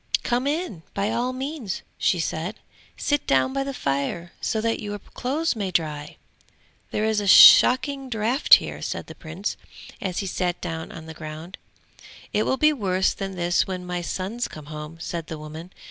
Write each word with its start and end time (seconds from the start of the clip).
'Come 0.23 0.47
in, 0.47 0.81
by 0.95 1.11
all 1.11 1.31
means!' 1.31 1.83
she 1.99 2.19
said; 2.19 2.55
'sit 2.97 3.27
down 3.27 3.53
by 3.53 3.63
the 3.63 3.71
fire 3.71 4.31
so 4.41 4.59
that 4.59 4.79
your 4.79 4.97
clothes 4.97 5.55
may 5.55 5.69
dry!' 5.69 6.17
'There 6.89 7.05
is 7.05 7.19
a 7.19 7.27
shocking 7.27 8.09
draught 8.09 8.55
here,' 8.55 8.81
said 8.81 9.05
the 9.05 9.13
Prince, 9.13 9.57
as 10.01 10.17
he 10.17 10.25
sat 10.25 10.59
down 10.59 10.91
on 10.91 11.05
the 11.05 11.13
ground. 11.13 11.59
'It 12.33 12.47
will 12.47 12.57
be 12.57 12.73
worse 12.73 13.13
than 13.13 13.35
this 13.35 13.67
when 13.67 13.85
my 13.85 14.01
sons 14.01 14.47
come 14.47 14.65
home!' 14.73 14.97
said 14.99 15.27
the 15.27 15.37
woman. 15.37 15.71